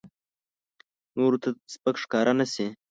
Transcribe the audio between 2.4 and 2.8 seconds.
شي.